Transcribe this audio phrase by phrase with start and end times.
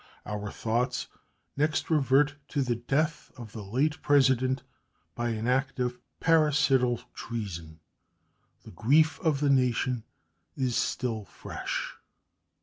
[0.25, 1.09] Our thoughts
[1.55, 4.63] next revert to the death of the late President
[5.13, 7.79] by an act of parricidal treason.
[8.63, 10.03] The grief of the nation
[10.57, 11.97] is still fresh.